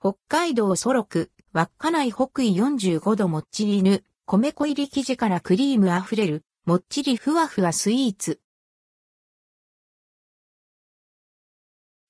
[0.00, 8.40] 北海道ソロク、稚内北緯45度もっちりぬ、米粉入り生地からクリームあふれる、もっちりふわふわスイーツ。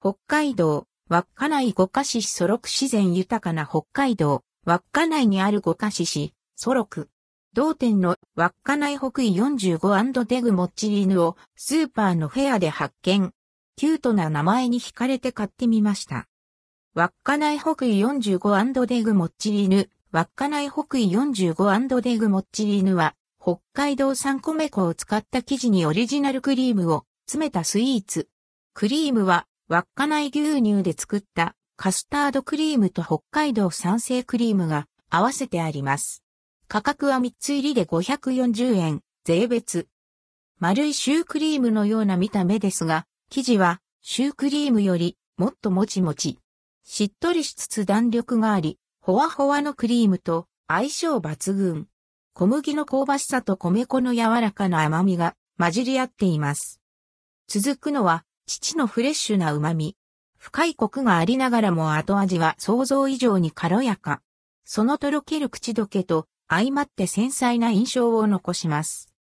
[0.02, 7.08] 北海道、稚内五ヶ市ソロク自然豊かな北海道、稚内にある五ヶ市市、ソロク。
[7.54, 13.32] 同店の稚内北緯45デグもっちり犬をスーパーのフェアで発見。
[13.76, 16.28] キュートな名前に惹かれて買ってみました。
[16.98, 19.88] 稚内北緯45デグもっちり犬。
[20.10, 28.28] 稚内北緯45デグもっちり犬は、北海道産米粉を使った生地にオリジナルクリームを詰めたスイーツ。
[28.74, 36.24] クリームは、稚内牛乳で作ったカスタードクリームと北海道産生クリームが合わせてあります。
[36.66, 39.86] 価格は3つ入りで540円、税別。
[40.58, 46.40] 丸いシュークリームのような見た目ですが、生地はシュークリームよりもっともちもち。
[46.90, 51.86] しっとりしつつ弾力があり、ほわほわのクリームと相性抜群。
[52.32, 56.80] 小麦の香ばしさと米粉の柔らかな甘みが混じり合っています。
[57.46, 59.96] 続くのは、父のフレッシュな旨味。
[60.38, 64.22] 深いコクがありながらも後味は想像以上に軽やか。
[64.64, 69.12] そのとろける口どけと相まって繊細な印象を残します。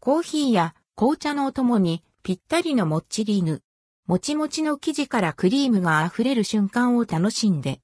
[0.00, 3.62] コーヒーや紅茶のお供にぴったりのもっちり犬。
[4.06, 7.74] もちもちの生地からクリームが溢れる瞬間を楽しんで。